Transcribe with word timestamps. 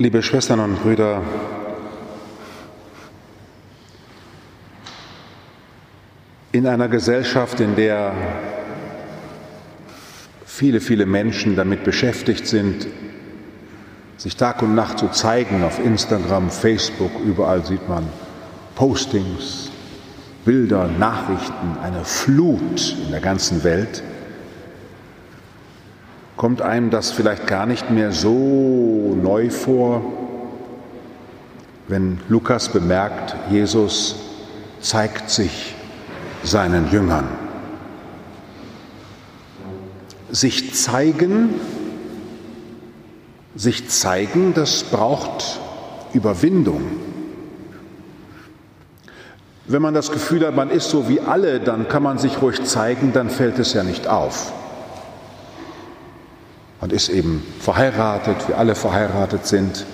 Liebe 0.00 0.22
Schwestern 0.22 0.60
und 0.60 0.80
Brüder, 0.80 1.22
in 6.52 6.68
einer 6.68 6.86
Gesellschaft, 6.86 7.58
in 7.58 7.74
der 7.74 8.12
viele, 10.46 10.80
viele 10.80 11.04
Menschen 11.04 11.56
damit 11.56 11.82
beschäftigt 11.82 12.46
sind, 12.46 12.86
sich 14.18 14.36
Tag 14.36 14.62
und 14.62 14.76
Nacht 14.76 15.00
zu 15.00 15.08
zeigen 15.08 15.64
auf 15.64 15.84
Instagram, 15.84 16.48
Facebook, 16.48 17.10
überall 17.26 17.66
sieht 17.66 17.88
man 17.88 18.06
Postings, 18.76 19.72
Bilder, 20.44 20.86
Nachrichten, 20.86 21.76
eine 21.82 22.04
Flut 22.04 22.96
in 23.04 23.10
der 23.10 23.20
ganzen 23.20 23.64
Welt, 23.64 24.04
kommt 26.38 26.62
einem 26.62 26.90
das 26.90 27.10
vielleicht 27.10 27.48
gar 27.48 27.66
nicht 27.66 27.90
mehr 27.90 28.12
so 28.12 29.18
neu 29.20 29.50
vor, 29.50 30.02
wenn 31.88 32.20
Lukas 32.28 32.68
bemerkt, 32.68 33.34
Jesus 33.50 34.14
zeigt 34.80 35.30
sich 35.30 35.74
seinen 36.44 36.90
Jüngern. 36.92 37.28
Sich 40.30 40.74
zeigen, 40.74 41.54
sich 43.56 43.88
zeigen, 43.88 44.54
das 44.54 44.84
braucht 44.84 45.58
Überwindung. 46.12 46.82
Wenn 49.66 49.82
man 49.82 49.92
das 49.92 50.12
Gefühl 50.12 50.46
hat, 50.46 50.54
man 50.54 50.70
ist 50.70 50.88
so 50.88 51.08
wie 51.08 51.20
alle, 51.20 51.58
dann 51.58 51.88
kann 51.88 52.04
man 52.04 52.18
sich 52.18 52.40
ruhig 52.40 52.62
zeigen, 52.62 53.12
dann 53.12 53.28
fällt 53.28 53.58
es 53.58 53.72
ja 53.72 53.82
nicht 53.82 54.06
auf. 54.06 54.52
Man 56.88 56.96
ist 56.96 57.10
eben 57.10 57.42
verheiratet, 57.60 58.48
wie 58.48 58.54
alle 58.54 58.74
verheiratet 58.74 59.46
sind. 59.46 59.84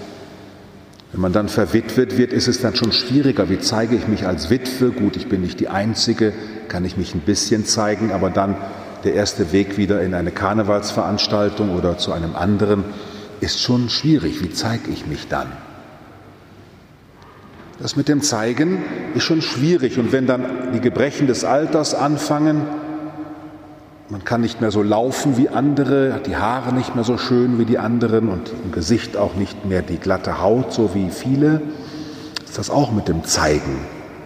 Wenn 1.10 1.20
man 1.20 1.32
dann 1.32 1.48
verwitwet 1.48 2.16
wird, 2.16 2.32
ist 2.32 2.46
es 2.46 2.60
dann 2.60 2.76
schon 2.76 2.92
schwieriger. 2.92 3.50
Wie 3.50 3.58
zeige 3.58 3.96
ich 3.96 4.06
mich 4.06 4.28
als 4.28 4.48
Witwe? 4.48 4.92
Gut, 4.92 5.16
ich 5.16 5.28
bin 5.28 5.40
nicht 5.40 5.58
die 5.58 5.66
Einzige, 5.66 6.32
kann 6.68 6.84
ich 6.84 6.96
mich 6.96 7.12
ein 7.12 7.22
bisschen 7.22 7.66
zeigen, 7.66 8.12
aber 8.12 8.30
dann 8.30 8.54
der 9.02 9.14
erste 9.14 9.50
Weg 9.50 9.76
wieder 9.76 10.02
in 10.02 10.14
eine 10.14 10.30
Karnevalsveranstaltung 10.30 11.74
oder 11.74 11.98
zu 11.98 12.12
einem 12.12 12.36
anderen 12.36 12.84
ist 13.40 13.60
schon 13.60 13.88
schwierig. 13.88 14.40
Wie 14.40 14.52
zeige 14.52 14.92
ich 14.92 15.04
mich 15.04 15.26
dann? 15.26 15.48
Das 17.80 17.96
mit 17.96 18.06
dem 18.06 18.22
Zeigen 18.22 18.84
ist 19.16 19.24
schon 19.24 19.42
schwierig. 19.42 19.98
Und 19.98 20.12
wenn 20.12 20.28
dann 20.28 20.70
die 20.72 20.80
Gebrechen 20.80 21.26
des 21.26 21.44
Alters 21.44 21.92
anfangen, 21.92 22.60
man 24.14 24.24
kann 24.24 24.42
nicht 24.42 24.60
mehr 24.60 24.70
so 24.70 24.80
laufen 24.80 25.36
wie 25.36 25.48
andere, 25.48 26.12
hat 26.12 26.28
die 26.28 26.36
Haare 26.36 26.72
nicht 26.72 26.94
mehr 26.94 27.02
so 27.02 27.18
schön 27.18 27.58
wie 27.58 27.64
die 27.64 27.78
anderen 27.78 28.28
und 28.28 28.48
im 28.62 28.70
Gesicht 28.70 29.16
auch 29.16 29.34
nicht 29.34 29.64
mehr 29.64 29.82
die 29.82 29.96
glatte 29.96 30.40
Haut, 30.40 30.72
so 30.72 30.94
wie 30.94 31.10
viele, 31.10 31.60
ist 32.44 32.56
das 32.56 32.70
auch 32.70 32.92
mit 32.92 33.08
dem 33.08 33.24
Zeigen 33.24 33.76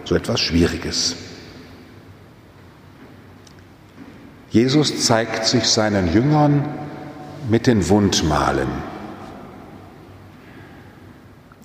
so 0.05 0.15
etwas 0.15 0.41
Schwieriges. 0.41 1.17
Jesus 4.51 5.07
zeigt 5.07 5.47
sich 5.47 5.65
seinen 5.65 6.13
Jüngern 6.13 6.69
mit 7.49 7.67
den 7.67 7.89
Wundmalen. 7.89 8.69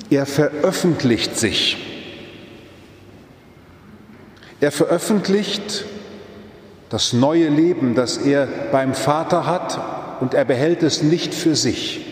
Er 0.10 0.26
veröffentlicht 0.26 1.38
sich. 1.38 1.76
Er 4.62 4.72
veröffentlicht 4.72 5.84
das 6.94 7.12
neue 7.12 7.50
Leben, 7.50 7.96
das 7.96 8.18
er 8.18 8.48
beim 8.72 8.94
Vater 8.94 9.48
hat, 9.48 9.80
und 10.20 10.36
er 10.36 10.46
behält 10.46 10.84
es 10.84 11.02
nicht 11.02 11.34
für 11.34 11.56
sich. 11.56 12.06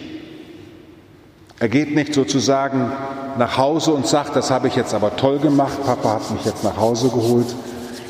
Er 1.60 1.70
geht 1.70 1.94
nicht 1.94 2.16
sozusagen 2.16 2.92
nach 3.38 3.60
Hause 3.60 3.92
und 3.92 4.08
sagt, 4.08 4.36
das 4.36 4.50
habe 4.50 4.70
ich 4.70 4.76
jetzt 4.76 4.96
aber 4.96 5.16
toll 5.16 5.38
gemacht, 5.38 5.84
Papa 5.86 6.16
hat 6.16 6.32
mich 6.32 6.46
jetzt 6.46 6.64
nach 6.64 6.78
Hause 6.78 7.10
geholt, 7.10 7.46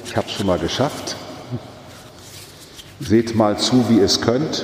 ich 0.05 0.15
habe 0.15 0.27
es 0.27 0.33
schon 0.33 0.47
mal 0.47 0.59
geschafft. 0.59 1.17
Seht 3.01 3.35
mal 3.35 3.57
zu, 3.57 3.89
wie 3.89 3.99
es 3.99 4.21
könnt. 4.21 4.63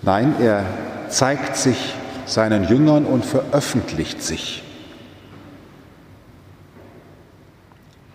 Nein, 0.00 0.36
er 0.40 0.64
zeigt 1.10 1.58
sich 1.58 1.76
seinen 2.24 2.66
Jüngern 2.66 3.04
und 3.04 3.26
veröffentlicht 3.26 4.22
sich. 4.22 4.62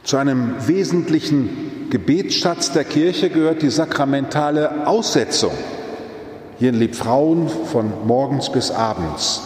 Zu 0.09 0.17
einem 0.17 0.55
wesentlichen 0.65 1.91
Gebetsschatz 1.91 2.71
der 2.71 2.83
Kirche 2.83 3.29
gehört 3.29 3.61
die 3.61 3.69
sakramentale 3.69 4.87
Aussetzung. 4.87 5.51
Hier 6.57 6.69
in 6.69 6.79
Liebfrauen 6.79 7.47
von 7.47 7.91
morgens 8.07 8.51
bis 8.51 8.71
abends. 8.71 9.43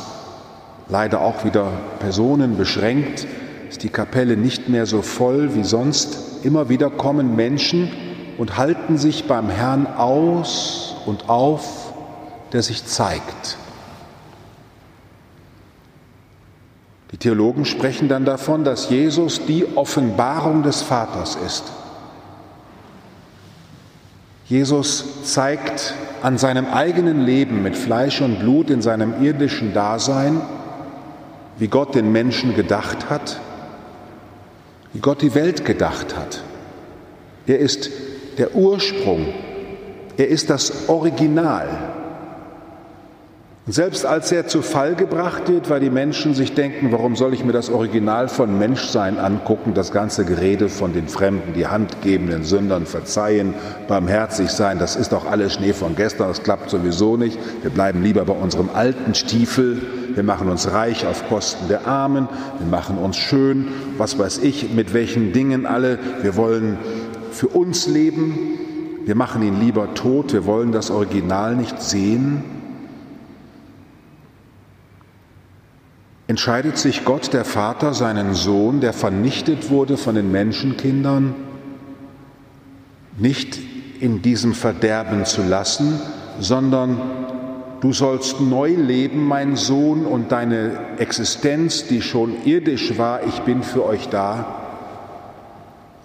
Leider 0.88 1.20
auch 1.20 1.44
wieder 1.44 1.70
Personen 2.00 2.56
beschränkt, 2.56 3.28
ist 3.70 3.84
die 3.84 3.90
Kapelle 3.90 4.38
nicht 4.38 4.70
mehr 4.70 4.86
so 4.86 5.02
voll 5.02 5.54
wie 5.54 5.66
sonst. 5.66 6.46
Immer 6.46 6.70
wieder 6.70 6.90
kommen 6.90 7.36
Menschen 7.36 7.92
und 8.38 8.56
halten 8.56 8.98
sich 8.98 9.28
beim 9.28 9.50
Herrn 9.50 9.86
aus 9.86 10.96
und 11.06 11.28
auf, 11.28 11.94
der 12.54 12.62
sich 12.62 12.86
zeigt. 12.86 13.58
Die 17.14 17.18
Theologen 17.18 17.64
sprechen 17.64 18.10
dann 18.10 18.26
davon, 18.26 18.64
dass 18.64 18.90
Jesus 18.90 19.46
die 19.46 19.78
Offenbarung 19.78 20.64
des 20.64 20.82
Vaters 20.82 21.38
ist. 21.46 21.64
Jesus 24.46 25.24
zeigt 25.24 25.94
an 26.24 26.40
seinem 26.40 26.66
eigenen 26.66 27.22
Leben 27.22 27.62
mit 27.62 27.78
Fleisch 27.78 28.20
und 28.20 28.40
Blut 28.40 28.72
in 28.72 28.82
seinem 28.82 29.24
irdischen 29.24 29.74
Dasein, 29.74 30.42
wie 31.60 31.68
Gott 31.68 31.94
den 31.94 32.12
Menschen 32.12 32.56
gedacht 32.56 33.12
hat, 33.12 33.40
wie 34.92 35.00
Gott 35.00 35.22
die 35.22 35.36
Welt 35.36 35.66
gedacht 35.66 36.18
hat. 36.18 36.42
Er 37.46 37.60
ist 37.60 37.92
der 38.40 38.56
Ursprung, 38.56 39.28
er 40.18 40.30
ist 40.30 40.50
das 40.50 40.90
Original. 40.90 41.68
Und 43.66 43.72
selbst 43.72 44.06
als 44.06 44.30
er 44.34 44.46
zu 44.46 44.62
Fall 44.62 44.94
gebracht 44.96 45.48
wird, 45.48 45.70
weil 45.70 45.80
die 45.80 45.90
Menschen 45.90 46.36
sich 46.36 46.54
denken, 46.54 46.92
warum 46.92 47.16
soll 47.16 47.34
ich 47.34 47.46
mir 47.46 47.54
das 47.54 47.70
Original 47.70 48.28
von 48.28 48.60
Menschsein 48.60 49.18
angucken, 49.18 49.74
das 49.74 49.94
ganze 49.94 50.26
Gerede 50.26 50.68
von 50.68 50.92
den 50.92 51.08
Fremden, 51.08 51.54
die 51.54 51.68
Hand 51.68 52.02
geben, 52.02 52.28
den 52.28 52.44
Sündern 52.44 52.86
verzeihen, 52.86 53.54
barmherzig 53.88 54.50
sein, 54.50 54.80
das 54.80 54.98
ist 54.98 55.14
doch 55.14 55.26
alles 55.26 55.54
Schnee 55.54 55.72
von 55.72 55.96
gestern, 55.96 56.28
das 56.28 56.44
klappt 56.44 56.72
sowieso 56.72 57.16
nicht. 57.16 57.40
Wir 57.62 57.72
bleiben 57.72 58.04
lieber 58.04 58.26
bei 58.26 58.34
unserem 58.34 58.70
alten 58.74 59.16
Stiefel, 59.16 59.82
wir 60.14 60.24
machen 60.24 60.50
uns 60.50 60.70
reich 60.70 61.08
auf 61.08 61.30
Kosten 61.30 61.70
der 61.70 61.88
Armen, 61.88 62.28
wir 62.60 62.68
machen 62.68 62.98
uns 62.98 63.16
schön, 63.16 63.70
was 63.98 64.20
weiß 64.20 64.40
ich, 64.40 64.74
mit 64.74 64.94
welchen 64.94 65.32
Dingen 65.32 65.66
alle, 65.66 66.00
wir 66.22 66.36
wollen 66.36 66.78
für 67.32 67.48
uns 67.48 67.88
leben, 67.88 68.38
wir 69.06 69.16
machen 69.16 69.42
ihn 69.42 69.62
lieber 69.62 69.94
tot, 69.94 70.34
wir 70.34 70.46
wollen 70.46 70.74
das 70.74 70.92
Original 70.92 71.56
nicht 71.56 71.82
sehen. 71.82 72.63
Entscheidet 76.34 76.80
sich 76.80 77.06
Gott, 77.06 77.32
der 77.32 77.46
Vater, 77.46 77.94
seinen 77.94 78.34
Sohn, 78.34 78.82
der 78.82 78.92
vernichtet 78.92 79.70
wurde 79.70 79.98
von 79.98 80.16
den 80.16 80.32
Menschenkindern, 80.32 81.36
nicht 83.20 83.60
in 84.00 84.24
diesem 84.24 84.56
Verderben 84.56 85.26
zu 85.26 85.44
lassen, 85.44 86.02
sondern 86.40 87.00
du 87.82 87.94
sollst 87.94 88.42
neu 88.42 88.74
leben, 88.74 89.28
mein 89.28 89.56
Sohn, 89.56 90.08
und 90.08 90.32
deine 90.32 90.72
Existenz, 90.98 91.86
die 91.86 92.02
schon 92.02 92.34
irdisch 92.46 92.98
war, 92.98 93.24
ich 93.28 93.42
bin 93.42 93.62
für 93.62 93.86
euch 93.86 94.10
da, 94.10 94.56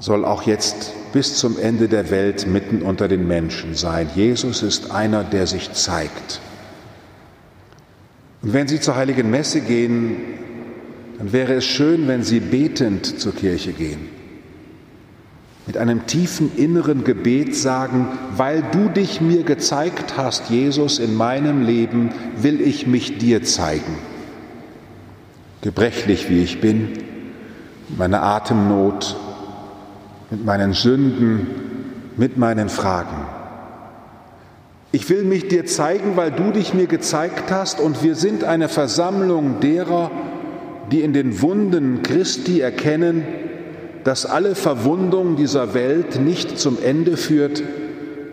soll 0.00 0.26
auch 0.26 0.42
jetzt 0.42 0.92
bis 1.14 1.38
zum 1.38 1.58
Ende 1.58 1.88
der 1.88 2.10
Welt 2.10 2.46
mitten 2.46 2.82
unter 2.82 3.08
den 3.08 3.26
Menschen 3.26 3.74
sein. 3.74 4.10
Jesus 4.14 4.62
ist 4.62 4.90
einer, 4.90 5.24
der 5.24 5.46
sich 5.46 5.72
zeigt. 5.72 6.42
Und 8.42 8.52
wenn 8.52 8.68
Sie 8.68 8.80
zur 8.80 8.96
heiligen 8.96 9.30
Messe 9.30 9.60
gehen, 9.60 10.16
dann 11.18 11.32
wäre 11.32 11.54
es 11.54 11.64
schön, 11.64 12.06
wenn 12.06 12.22
Sie 12.22 12.40
betend 12.40 13.20
zur 13.20 13.34
Kirche 13.34 13.72
gehen. 13.72 14.08
Mit 15.66 15.76
einem 15.76 16.06
tiefen 16.06 16.56
inneren 16.56 17.04
Gebet 17.04 17.54
sagen, 17.54 18.06
weil 18.36 18.62
du 18.72 18.88
dich 18.88 19.20
mir 19.20 19.42
gezeigt 19.42 20.16
hast, 20.16 20.48
Jesus, 20.48 20.98
in 20.98 21.14
meinem 21.14 21.62
Leben, 21.62 22.10
will 22.40 22.60
ich 22.60 22.86
mich 22.86 23.18
dir 23.18 23.42
zeigen. 23.42 23.98
Gebrechlich 25.60 26.30
wie 26.30 26.42
ich 26.42 26.60
bin, 26.60 26.92
meine 27.98 28.22
Atemnot, 28.22 29.16
mit 30.30 30.44
meinen 30.44 30.72
Sünden, 30.72 31.46
mit 32.16 32.38
meinen 32.38 32.68
Fragen. 32.68 33.27
Ich 34.90 35.10
will 35.10 35.24
mich 35.24 35.48
dir 35.48 35.66
zeigen, 35.66 36.16
weil 36.16 36.30
du 36.30 36.50
dich 36.50 36.72
mir 36.72 36.86
gezeigt 36.86 37.50
hast 37.50 37.78
und 37.78 38.02
wir 38.02 38.14
sind 38.14 38.44
eine 38.44 38.68
Versammlung 38.68 39.60
derer, 39.60 40.10
die 40.90 41.02
in 41.02 41.12
den 41.12 41.42
Wunden 41.42 42.02
Christi 42.02 42.60
erkennen, 42.60 43.24
dass 44.04 44.24
alle 44.24 44.54
Verwundung 44.54 45.36
dieser 45.36 45.74
Welt 45.74 46.18
nicht 46.18 46.58
zum 46.58 46.78
Ende 46.82 47.18
führt, 47.18 47.62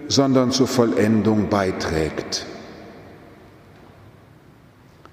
sondern 0.08 0.52
zur 0.52 0.68
Vollendung 0.68 1.50
beiträgt. 1.50 2.46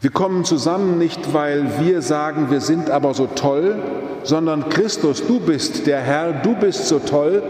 Wir 0.00 0.10
kommen 0.10 0.44
zusammen 0.44 0.98
nicht, 0.98 1.32
weil 1.32 1.80
wir 1.80 2.02
sagen, 2.02 2.50
wir 2.50 2.60
sind 2.60 2.90
aber 2.90 3.14
so 3.14 3.26
toll, 3.26 3.76
sondern 4.22 4.68
Christus, 4.68 5.26
du 5.26 5.40
bist 5.40 5.88
der 5.88 6.00
Herr, 6.00 6.32
du 6.32 6.54
bist 6.54 6.86
so 6.86 7.00
toll 7.00 7.42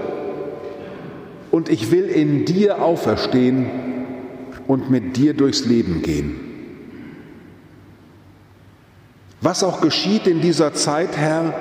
und 1.52 1.68
ich 1.68 1.92
will 1.92 2.06
in 2.06 2.44
dir 2.46 2.82
auferstehen 2.82 3.66
und 4.66 4.90
mit 4.90 5.16
dir 5.16 5.34
durchs 5.34 5.66
Leben 5.66 6.02
gehen. 6.02 6.40
Was 9.42 9.62
auch 9.62 9.80
geschieht 9.80 10.26
in 10.26 10.40
dieser 10.40 10.72
Zeit, 10.72 11.16
Herr, 11.16 11.54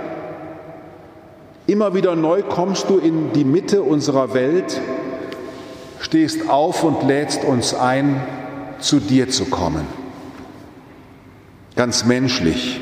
immer 1.68 1.94
wieder 1.94 2.16
neu 2.16 2.42
kommst 2.42 2.90
du 2.90 3.00
in 3.00 3.34
die 3.34 3.44
Mitte 3.44 3.84
unserer 3.84 4.34
Welt, 4.34 4.80
stehst 6.00 6.50
auf 6.50 6.84
und 6.84 7.04
lädst 7.04 7.44
uns 7.44 7.74
ein, 7.74 8.22
zu 8.80 9.00
dir 9.00 9.30
zu 9.30 9.46
kommen. 9.46 9.86
Ganz 11.76 12.06
menschlich, 12.06 12.82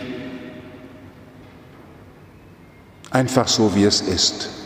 einfach 3.10 3.48
so, 3.48 3.76
wie 3.76 3.84
es 3.84 4.02
ist. 4.02 4.59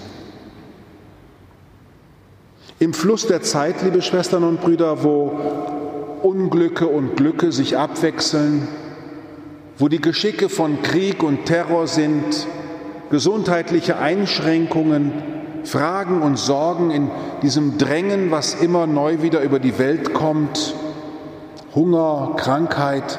Im 2.84 2.94
Fluss 2.94 3.28
der 3.28 3.42
Zeit, 3.42 3.82
liebe 3.82 4.02
Schwestern 4.02 4.44
und 4.44 4.60
Brüder, 4.60 5.06
wo 5.06 5.32
Unglücke 6.22 6.86
und 6.86 7.16
Glücke 7.16 7.54
sich 7.54 7.78
abwechseln, 7.78 8.68
wo 9.78 9.88
die 9.88 10.02
Geschicke 10.02 10.50
von 10.50 10.82
Krieg 10.82 11.24
und 11.24 11.46
Terror 11.46 11.88
sind, 11.88 12.46
gesundheitliche 13.10 14.00
Einschränkungen, 14.00 15.14
Fragen 15.64 16.22
und 16.22 16.38
Sorgen 16.38 16.92
in 16.92 17.10
diesem 17.42 17.78
Drängen, 17.78 18.32
was 18.32 18.54
immer 18.54 18.86
neu 18.86 19.22
wieder 19.22 19.44
über 19.44 19.60
die 19.60 19.80
Welt 19.80 20.14
kommt, 20.14 20.76
Hunger, 21.74 22.34
Krankheit. 22.36 23.18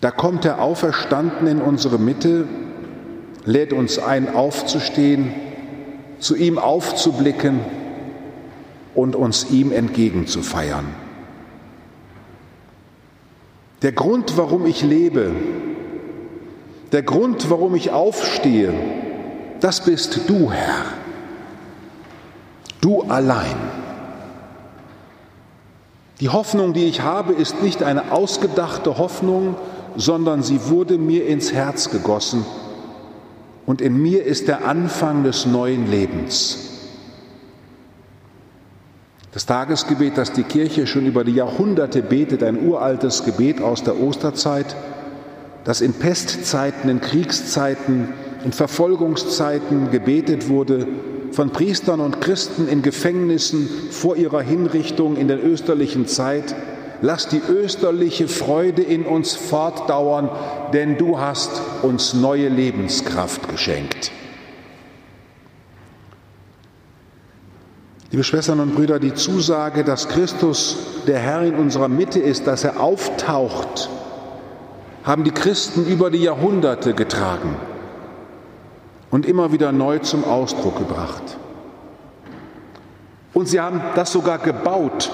Da 0.00 0.10
kommt 0.10 0.44
der 0.44 0.62
Auferstandene 0.62 1.50
in 1.50 1.60
unsere 1.60 1.98
Mitte, 1.98 2.48
lädt 3.44 3.74
uns 3.74 3.98
ein, 3.98 4.34
aufzustehen, 4.34 5.34
zu 6.22 6.36
ihm 6.36 6.56
aufzublicken 6.58 7.60
und 8.94 9.16
uns 9.16 9.50
ihm 9.50 9.72
entgegenzufeiern. 9.72 10.86
Der 13.82 13.90
Grund, 13.90 14.36
warum 14.36 14.64
ich 14.66 14.82
lebe, 14.82 15.32
der 16.92 17.02
Grund, 17.02 17.50
warum 17.50 17.74
ich 17.74 17.90
aufstehe, 17.90 18.72
das 19.60 19.84
bist 19.84 20.28
du, 20.28 20.52
Herr. 20.52 20.84
Du 22.80 23.02
allein. 23.02 23.56
Die 26.20 26.28
Hoffnung, 26.28 26.72
die 26.72 26.84
ich 26.84 27.00
habe, 27.00 27.32
ist 27.32 27.62
nicht 27.62 27.82
eine 27.82 28.12
ausgedachte 28.12 28.96
Hoffnung, 28.98 29.56
sondern 29.96 30.44
sie 30.44 30.68
wurde 30.68 30.98
mir 30.98 31.26
ins 31.26 31.52
Herz 31.52 31.90
gegossen 31.90 32.46
und 33.66 33.80
in 33.80 34.00
mir 34.00 34.24
ist 34.24 34.48
der 34.48 34.66
Anfang 34.66 35.22
des 35.24 35.46
neuen 35.46 35.90
Lebens. 35.90 36.68
Das 39.32 39.46
Tagesgebet, 39.46 40.18
das 40.18 40.32
die 40.32 40.42
Kirche 40.42 40.86
schon 40.86 41.06
über 41.06 41.24
die 41.24 41.34
Jahrhunderte 41.34 42.02
betet, 42.02 42.42
ein 42.42 42.66
uraltes 42.66 43.24
Gebet 43.24 43.62
aus 43.62 43.82
der 43.82 43.98
Osterzeit, 43.98 44.76
das 45.64 45.80
in 45.80 45.94
Pestzeiten, 45.94 46.90
in 46.90 47.00
Kriegszeiten, 47.00 48.08
in 48.44 48.52
Verfolgungszeiten 48.52 49.90
gebetet 49.90 50.48
wurde, 50.48 50.86
von 51.30 51.50
Priestern 51.50 52.00
und 52.00 52.20
Christen 52.20 52.68
in 52.68 52.82
Gefängnissen 52.82 53.68
vor 53.90 54.16
ihrer 54.16 54.42
Hinrichtung 54.42 55.16
in 55.16 55.28
der 55.28 55.42
österlichen 55.42 56.06
Zeit. 56.06 56.54
Lass 57.04 57.26
die 57.26 57.42
österliche 57.48 58.28
Freude 58.28 58.80
in 58.80 59.04
uns 59.04 59.34
fortdauern, 59.34 60.30
denn 60.72 60.96
du 60.96 61.18
hast 61.18 61.50
uns 61.82 62.14
neue 62.14 62.48
Lebenskraft 62.48 63.48
geschenkt. 63.48 64.12
Liebe 68.12 68.22
Schwestern 68.22 68.60
und 68.60 68.76
Brüder, 68.76 69.00
die 69.00 69.14
Zusage, 69.14 69.82
dass 69.82 70.08
Christus 70.08 70.76
der 71.08 71.18
Herr 71.18 71.42
in 71.42 71.56
unserer 71.56 71.88
Mitte 71.88 72.20
ist, 72.20 72.46
dass 72.46 72.62
er 72.62 72.78
auftaucht, 72.78 73.90
haben 75.02 75.24
die 75.24 75.32
Christen 75.32 75.84
über 75.86 76.08
die 76.08 76.22
Jahrhunderte 76.22 76.94
getragen 76.94 77.56
und 79.10 79.26
immer 79.26 79.50
wieder 79.50 79.72
neu 79.72 79.98
zum 79.98 80.24
Ausdruck 80.24 80.78
gebracht. 80.78 81.36
Und 83.34 83.48
sie 83.48 83.58
haben 83.58 83.80
das 83.96 84.12
sogar 84.12 84.38
gebaut. 84.38 85.10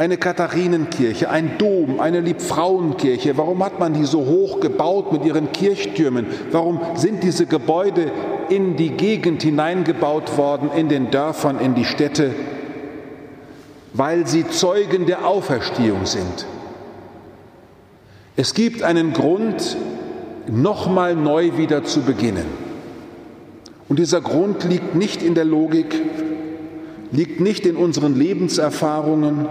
Eine 0.00 0.16
Katharinenkirche, 0.16 1.28
ein 1.28 1.58
Dom, 1.58 2.00
eine 2.00 2.20
Liebfrauenkirche. 2.20 3.36
Warum 3.36 3.62
hat 3.62 3.78
man 3.80 3.92
die 3.92 4.06
so 4.06 4.24
hoch 4.24 4.60
gebaut 4.60 5.12
mit 5.12 5.26
ihren 5.26 5.52
Kirchtürmen? 5.52 6.24
Warum 6.50 6.80
sind 6.94 7.22
diese 7.22 7.44
Gebäude 7.44 8.10
in 8.48 8.76
die 8.76 8.92
Gegend 8.92 9.42
hineingebaut 9.42 10.38
worden, 10.38 10.70
in 10.74 10.88
den 10.88 11.10
Dörfern, 11.10 11.60
in 11.60 11.74
die 11.74 11.84
Städte? 11.84 12.34
Weil 13.92 14.26
sie 14.26 14.48
Zeugen 14.48 15.04
der 15.04 15.26
Auferstehung 15.26 16.06
sind. 16.06 16.46
Es 18.36 18.54
gibt 18.54 18.82
einen 18.82 19.12
Grund, 19.12 19.76
nochmal 20.46 21.14
neu 21.14 21.58
wieder 21.58 21.84
zu 21.84 22.00
beginnen. 22.00 22.46
Und 23.86 23.98
dieser 23.98 24.22
Grund 24.22 24.64
liegt 24.64 24.94
nicht 24.94 25.22
in 25.22 25.34
der 25.34 25.44
Logik, 25.44 25.94
liegt 27.12 27.40
nicht 27.40 27.66
in 27.66 27.76
unseren 27.76 28.16
Lebenserfahrungen, 28.16 29.46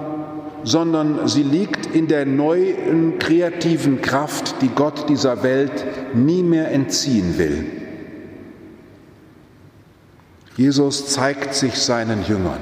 sondern 0.63 1.27
sie 1.27 1.43
liegt 1.43 1.85
in 1.87 2.07
der 2.07 2.25
neuen 2.25 3.19
kreativen 3.19 4.01
Kraft, 4.01 4.61
die 4.61 4.69
Gott 4.69 5.09
dieser 5.09 5.43
Welt 5.43 5.85
nie 6.13 6.43
mehr 6.43 6.71
entziehen 6.71 7.37
will. 7.37 7.65
Jesus 10.57 11.07
zeigt 11.07 11.53
sich 11.53 11.75
seinen 11.75 12.25
Jüngern. 12.25 12.59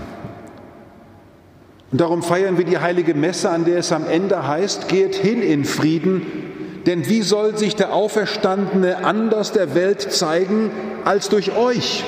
Und 1.91 2.01
darum 2.01 2.21
feiern 2.21 2.57
wir 2.57 2.65
die 2.65 2.77
heilige 2.77 3.13
Messe, 3.13 3.49
an 3.49 3.65
der 3.65 3.79
es 3.79 3.91
am 3.91 4.05
Ende 4.07 4.47
heißt, 4.47 4.88
geht 4.88 5.15
hin 5.15 5.41
in 5.41 5.65
Frieden, 5.65 6.21
denn 6.85 7.09
wie 7.09 7.21
soll 7.21 7.57
sich 7.57 7.75
der 7.75 7.94
Auferstandene 7.94 9.03
anders 9.03 9.51
der 9.51 9.73
Welt 9.73 10.01
zeigen 10.01 10.71
als 11.05 11.29
durch 11.29 11.55
euch? 11.55 12.03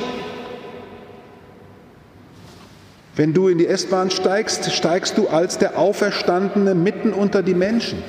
Wenn 3.19 3.33
du 3.33 3.49
in 3.49 3.57
die 3.57 3.67
S-Bahn 3.67 4.11
steigst, 4.11 4.71
steigst 4.71 5.17
du 5.17 5.27
als 5.27 5.57
der 5.57 5.77
Auferstandene 5.77 6.73
mitten 6.73 7.11
unter 7.11 7.43
die 7.43 7.53
Menschen. 7.53 8.01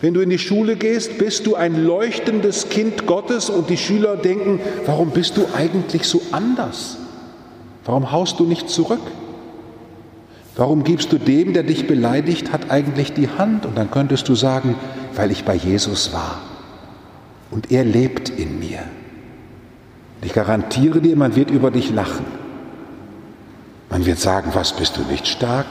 Wenn 0.00 0.14
du 0.14 0.20
in 0.20 0.30
die 0.30 0.38
Schule 0.38 0.76
gehst, 0.76 1.18
bist 1.18 1.44
du 1.44 1.56
ein 1.56 1.84
leuchtendes 1.84 2.68
Kind 2.68 3.08
Gottes 3.08 3.50
und 3.50 3.68
die 3.68 3.76
Schüler 3.76 4.14
denken, 4.16 4.60
warum 4.86 5.10
bist 5.10 5.38
du 5.38 5.46
eigentlich 5.56 6.04
so 6.04 6.22
anders? 6.30 6.98
Warum 7.84 8.12
haust 8.12 8.38
du 8.38 8.44
nicht 8.44 8.70
zurück? 8.70 9.00
Warum 10.54 10.84
gibst 10.84 11.12
du 11.12 11.18
dem, 11.18 11.52
der 11.52 11.64
dich 11.64 11.88
beleidigt 11.88 12.52
hat, 12.52 12.70
eigentlich 12.70 13.14
die 13.14 13.28
Hand? 13.28 13.66
Und 13.66 13.76
dann 13.76 13.90
könntest 13.90 14.28
du 14.28 14.36
sagen, 14.36 14.76
weil 15.16 15.32
ich 15.32 15.42
bei 15.42 15.56
Jesus 15.56 16.12
war. 16.12 16.40
Und 17.50 17.72
er 17.72 17.84
lebt 17.84 18.28
in 18.28 18.60
mir. 18.60 18.84
Ich 20.22 20.32
garantiere 20.32 21.00
dir, 21.00 21.16
man 21.16 21.34
wird 21.34 21.50
über 21.50 21.72
dich 21.72 21.90
lachen. 21.90 22.41
Man 23.92 24.06
wird 24.06 24.18
sagen, 24.18 24.52
was 24.54 24.72
bist 24.72 24.96
du 24.96 25.02
nicht 25.02 25.28
stark? 25.28 25.66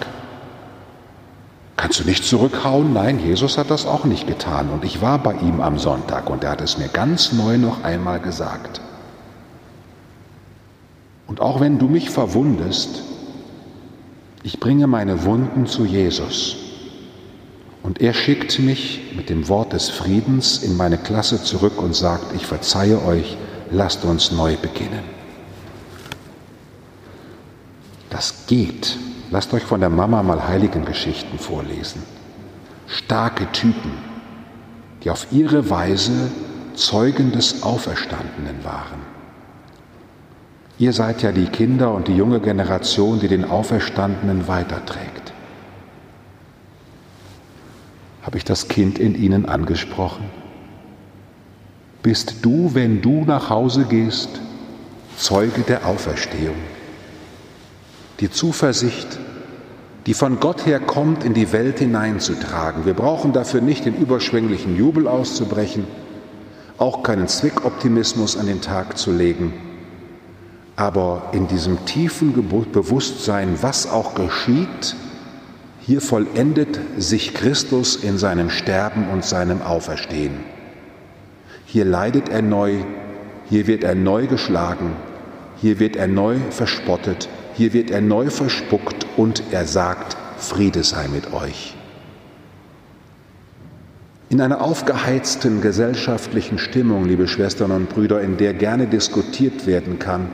Kannst 1.75 1.99
du 1.99 2.03
nicht 2.03 2.23
zurückhauen? 2.23 2.93
Nein, 2.93 3.17
Jesus 3.17 3.57
hat 3.57 3.71
das 3.71 3.87
auch 3.87 4.05
nicht 4.05 4.27
getan. 4.27 4.69
Und 4.69 4.85
ich 4.85 5.01
war 5.01 5.17
bei 5.17 5.33
ihm 5.33 5.59
am 5.59 5.79
Sonntag 5.79 6.29
und 6.29 6.43
er 6.43 6.51
hat 6.51 6.61
es 6.61 6.77
mir 6.77 6.87
ganz 6.87 7.33
neu 7.33 7.57
noch 7.57 7.83
einmal 7.83 8.19
gesagt. 8.19 8.79
Und 11.25 11.41
auch 11.41 11.61
wenn 11.61 11.79
du 11.79 11.87
mich 11.87 12.11
verwundest, 12.11 13.01
ich 14.43 14.59
bringe 14.59 14.85
meine 14.85 15.23
Wunden 15.23 15.65
zu 15.65 15.83
Jesus. 15.83 16.57
Und 17.81 18.01
er 18.01 18.13
schickt 18.13 18.59
mich 18.59 19.13
mit 19.15 19.31
dem 19.31 19.49
Wort 19.49 19.73
des 19.73 19.89
Friedens 19.89 20.59
in 20.59 20.77
meine 20.77 20.99
Klasse 20.99 21.41
zurück 21.41 21.81
und 21.81 21.95
sagt, 21.95 22.35
ich 22.35 22.45
verzeihe 22.45 23.03
euch, 23.03 23.35
lasst 23.71 24.05
uns 24.05 24.31
neu 24.31 24.57
beginnen. 24.57 25.20
Das 28.11 28.45
geht. 28.45 28.97
Lasst 29.31 29.53
euch 29.53 29.63
von 29.63 29.79
der 29.79 29.89
Mama 29.89 30.21
mal 30.21 30.47
Heiligengeschichten 30.47 31.39
vorlesen. 31.39 32.03
Starke 32.87 33.49
Typen, 33.53 33.93
die 35.03 35.09
auf 35.09 35.27
ihre 35.31 35.69
Weise 35.69 36.29
Zeugen 36.75 37.31
des 37.31 37.63
Auferstandenen 37.63 38.63
waren. 38.63 38.99
Ihr 40.77 40.91
seid 40.93 41.21
ja 41.21 41.31
die 41.31 41.45
Kinder 41.45 41.93
und 41.93 42.09
die 42.09 42.15
junge 42.15 42.41
Generation, 42.41 43.19
die 43.19 43.27
den 43.29 43.45
Auferstandenen 43.45 44.47
weiterträgt. 44.47 45.31
Habe 48.23 48.37
ich 48.37 48.43
das 48.43 48.67
Kind 48.67 48.99
in 48.99 49.15
ihnen 49.15 49.45
angesprochen? 49.45 50.25
Bist 52.03 52.43
du, 52.43 52.73
wenn 52.73 53.01
du 53.01 53.23
nach 53.23 53.49
Hause 53.49 53.85
gehst, 53.85 54.41
Zeuge 55.17 55.61
der 55.61 55.85
Auferstehung? 55.85 56.55
Die 58.21 58.29
Zuversicht, 58.29 59.19
die 60.05 60.13
von 60.13 60.39
Gott 60.39 60.67
her 60.67 60.79
kommt, 60.79 61.23
in 61.23 61.33
die 61.33 61.51
Welt 61.51 61.79
hineinzutragen. 61.79 62.85
Wir 62.85 62.93
brauchen 62.93 63.33
dafür 63.33 63.61
nicht 63.61 63.85
den 63.85 63.95
überschwänglichen 63.95 64.77
Jubel 64.77 65.07
auszubrechen, 65.07 65.85
auch 66.77 67.01
keinen 67.01 67.27
Zwickoptimismus 67.27 68.37
an 68.37 68.45
den 68.45 68.61
Tag 68.61 68.97
zu 68.99 69.11
legen, 69.11 69.53
aber 70.75 71.29
in 71.31 71.47
diesem 71.47 71.83
tiefen 71.85 72.33
Bewusstsein, 72.71 73.57
was 73.61 73.89
auch 73.89 74.13
geschieht, 74.13 74.95
hier 75.79 76.01
vollendet 76.01 76.79
sich 76.97 77.33
Christus 77.33 77.95
in 77.95 78.19
seinem 78.19 78.51
Sterben 78.51 79.09
und 79.09 79.25
seinem 79.25 79.63
Auferstehen. 79.63 80.43
Hier 81.65 81.85
leidet 81.85 82.29
er 82.29 82.43
neu, 82.43 82.83
hier 83.49 83.65
wird 83.65 83.83
er 83.83 83.95
neu 83.95 84.27
geschlagen, 84.27 84.93
hier 85.59 85.79
wird 85.79 85.95
er 85.95 86.07
neu 86.07 86.37
verspottet, 86.51 87.29
hier 87.55 87.73
wird 87.73 87.91
er 87.91 88.01
neu 88.01 88.29
verspuckt 88.29 89.05
und 89.17 89.43
er 89.51 89.65
sagt, 89.65 90.17
Friede 90.37 90.83
sei 90.83 91.07
mit 91.07 91.33
euch. 91.33 91.75
In 94.29 94.39
einer 94.39 94.61
aufgeheizten 94.61 95.61
gesellschaftlichen 95.61 96.57
Stimmung, 96.57 97.05
liebe 97.05 97.27
Schwestern 97.27 97.71
und 97.71 97.89
Brüder, 97.89 98.21
in 98.21 98.37
der 98.37 98.53
gerne 98.53 98.87
diskutiert 98.87 99.67
werden 99.67 99.99
kann, 99.99 100.29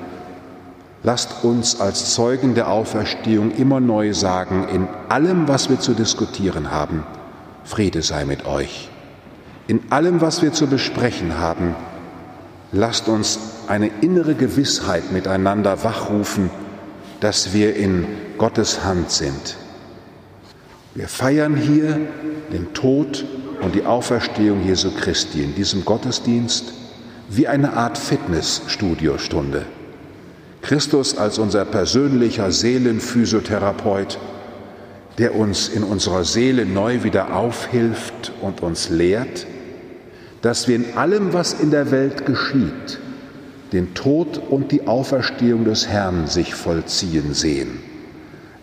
lasst 1.01 1.43
uns 1.43 1.81
als 1.81 2.13
Zeugen 2.13 2.53
der 2.53 2.69
Auferstehung 2.69 3.51
immer 3.51 3.79
neu 3.79 4.13
sagen, 4.13 4.67
in 4.71 4.87
allem, 5.09 5.47
was 5.47 5.69
wir 5.69 5.79
zu 5.79 5.93
diskutieren 5.93 6.69
haben, 6.69 7.03
Friede 7.63 8.03
sei 8.03 8.25
mit 8.25 8.45
euch. 8.45 8.89
In 9.65 9.81
allem, 9.89 10.21
was 10.21 10.41
wir 10.41 10.53
zu 10.53 10.67
besprechen 10.67 11.39
haben, 11.39 11.75
lasst 12.71 13.07
uns 13.07 13.39
eine 13.67 13.89
innere 14.01 14.35
Gewissheit 14.35 15.11
miteinander 15.11 15.83
wachrufen, 15.83 16.49
dass 17.19 17.53
wir 17.53 17.75
in 17.75 18.05
Gottes 18.37 18.83
Hand 18.83 19.11
sind. 19.11 19.57
Wir 20.95 21.07
feiern 21.07 21.55
hier 21.55 21.99
den 22.51 22.73
Tod 22.73 23.25
und 23.61 23.75
die 23.75 23.85
Auferstehung 23.85 24.65
Jesu 24.65 24.91
Christi 24.91 25.43
in 25.43 25.55
diesem 25.55 25.85
Gottesdienst 25.85 26.73
wie 27.29 27.47
eine 27.47 27.73
Art 27.73 27.97
Fitnessstudiostunde. 27.97 29.65
Christus 30.61 31.17
als 31.17 31.39
unser 31.39 31.65
persönlicher 31.65 32.51
Seelenphysiotherapeut, 32.51 34.17
der 35.17 35.35
uns 35.35 35.69
in 35.69 35.83
unserer 35.83 36.23
Seele 36.23 36.65
neu 36.65 37.03
wieder 37.03 37.35
aufhilft 37.35 38.31
und 38.41 38.61
uns 38.61 38.89
lehrt, 38.89 39.47
dass 40.41 40.67
wir 40.67 40.75
in 40.75 40.97
allem, 40.97 41.33
was 41.33 41.53
in 41.53 41.71
der 41.71 41.91
Welt 41.91 42.25
geschieht, 42.25 42.99
den 43.73 43.93
Tod 43.93 44.41
und 44.49 44.71
die 44.71 44.87
Auferstehung 44.87 45.65
des 45.65 45.87
Herrn 45.87 46.27
sich 46.27 46.55
vollziehen 46.55 47.33
sehen, 47.33 47.79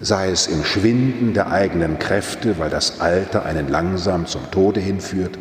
sei 0.00 0.30
es 0.30 0.46
im 0.46 0.64
Schwinden 0.64 1.34
der 1.34 1.50
eigenen 1.50 1.99
Kräfte, 1.99 2.58
weil 2.58 2.70
das 2.70 3.00
Alter 3.00 3.44
einen 3.44 3.68
langsam 3.68 4.26
zum 4.26 4.50
Tode 4.50 4.80
hinführt, 4.80 5.38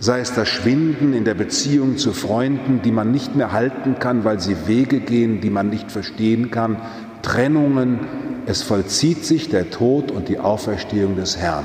sei 0.00 0.20
es 0.20 0.32
das 0.32 0.48
Schwinden 0.48 1.12
in 1.12 1.24
der 1.24 1.34
Beziehung 1.34 1.98
zu 1.98 2.12
Freunden, 2.12 2.82
die 2.82 2.92
man 2.92 3.10
nicht 3.10 3.34
mehr 3.34 3.52
halten 3.52 3.98
kann, 3.98 4.24
weil 4.24 4.40
sie 4.40 4.66
Wege 4.66 5.00
gehen, 5.00 5.40
die 5.40 5.50
man 5.50 5.70
nicht 5.70 5.90
verstehen 5.90 6.50
kann, 6.50 6.76
Trennungen, 7.22 8.00
es 8.46 8.62
vollzieht 8.62 9.24
sich 9.24 9.50
der 9.50 9.70
Tod 9.70 10.10
und 10.10 10.28
die 10.28 10.38
Auferstehung 10.38 11.16
des 11.16 11.36
Herrn. 11.36 11.64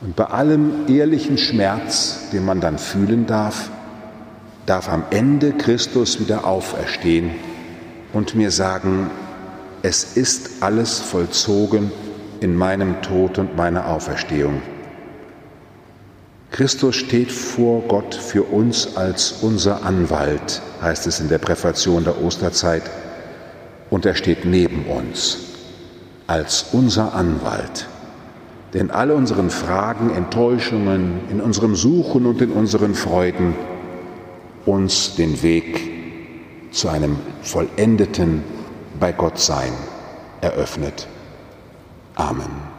Und 0.00 0.16
bei 0.16 0.24
allem 0.24 0.88
ehrlichen 0.88 1.38
Schmerz, 1.38 2.28
den 2.32 2.44
man 2.44 2.60
dann 2.60 2.78
fühlen 2.78 3.26
darf, 3.26 3.70
darf 4.66 4.88
am 4.88 5.04
Ende 5.10 5.52
Christus 5.52 6.20
wieder 6.20 6.46
auferstehen 6.46 7.30
und 8.12 8.34
mir 8.34 8.50
sagen, 8.50 9.10
es 9.82 10.16
ist 10.16 10.62
alles 10.62 11.00
vollzogen 11.00 11.90
in 12.40 12.56
meinem 12.56 13.02
Tod 13.02 13.38
und 13.38 13.56
meiner 13.56 13.88
Auferstehung. 13.88 14.62
Christus 16.52 16.96
steht 16.96 17.32
vor 17.32 17.82
Gott 17.88 18.14
für 18.14 18.42
uns 18.42 18.96
als 18.96 19.32
unser 19.40 19.84
Anwalt, 19.84 20.60
heißt 20.82 21.06
es 21.06 21.18
in 21.18 21.28
der 21.28 21.38
Präfation 21.38 22.04
der 22.04 22.22
Osterzeit, 22.22 22.82
und 23.90 24.06
er 24.06 24.14
steht 24.14 24.44
neben 24.44 24.84
uns 24.84 25.38
als 26.26 26.66
unser 26.72 27.14
Anwalt. 27.14 27.88
Denn 28.74 28.90
alle 28.90 29.14
unseren 29.14 29.50
Fragen, 29.50 30.14
Enttäuschungen, 30.14 31.20
in 31.30 31.40
unserem 31.40 31.74
Suchen 31.74 32.26
und 32.26 32.40
in 32.40 32.50
unseren 32.50 32.94
Freuden, 32.94 33.54
uns 34.66 35.14
den 35.14 35.42
Weg 35.42 35.90
zu 36.70 36.88
einem 36.88 37.18
vollendeten 37.42 38.42
bei 38.98 39.12
Gott 39.12 39.38
sein 39.38 39.72
eröffnet. 40.40 41.06
Amen. 42.14 42.71